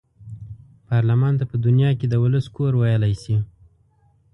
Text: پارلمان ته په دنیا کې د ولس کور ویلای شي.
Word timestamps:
پارلمان 0.87 1.33
ته 1.39 1.45
په 1.51 1.55
دنیا 1.65 1.91
کې 1.99 2.05
د 2.09 2.15
ولس 2.23 2.45
کور 2.55 2.71
ویلای 2.77 3.13
شي. 3.23 3.37